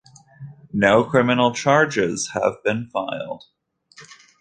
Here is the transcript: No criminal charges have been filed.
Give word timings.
No 0.73 1.03
criminal 1.03 1.53
charges 1.53 2.29
have 2.29 2.63
been 2.63 2.89
filed. 2.91 3.43